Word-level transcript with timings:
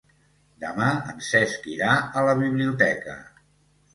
Demà 0.61 0.85
en 1.11 1.19
Cesc 1.27 1.69
irà 1.73 1.91
a 2.21 2.23
la 2.29 2.35
biblioteca. 2.41 3.19